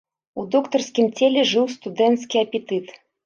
У 0.43 0.45
доктарскім 0.53 1.11
целе 1.19 1.43
жыў 1.51 1.69
студэнцкі 1.75 2.43
апетыт. 2.45 2.87